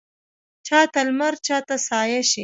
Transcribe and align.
چا 0.67 0.79
ته 0.93 0.99
لمر 1.07 1.33
چا 1.45 1.57
ته 1.67 1.75
سایه 1.87 2.21
شي 2.29 2.39